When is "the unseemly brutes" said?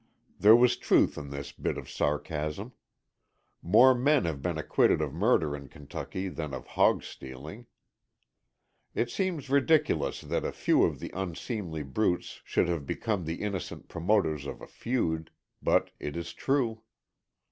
11.01-12.41